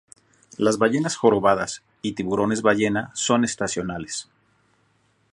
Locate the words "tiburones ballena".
2.13-3.11